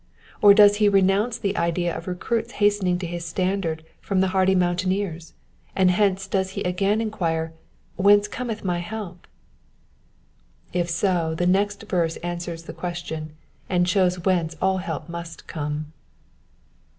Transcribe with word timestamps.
Or 0.41 0.55
does 0.55 0.77
he 0.77 0.89
renounce 0.89 1.37
the 1.37 1.55
idea 1.55 1.95
of 1.95 2.07
recruits 2.07 2.53
hastening 2.53 2.97
to 2.97 3.05
his 3.05 3.23
standard 3.23 3.83
from 3.99 4.19
the 4.19 4.29
hardy 4.29 4.55
mountaineers? 4.55 5.35
and 5.75 5.91
hence 5.91 6.25
does 6.25 6.53
he 6.57 6.63
again 6.63 7.01
enquire, 7.01 7.53
Whence 7.97 8.27
cometh 8.27 8.65
my 8.65 8.79
help?'' 8.79 9.27
If 10.73 10.89
so, 10.89 11.35
the 11.35 11.45
next 11.45 11.83
verse 11.83 12.17
answers 12.25 12.63
the 12.63 12.73
question, 12.73 13.33
and 13.69 13.87
shows 13.87 14.25
whence 14.25 14.55
all 14.59 14.77
help 14.79 15.07
must 15.07 15.45
come. 15.45 15.93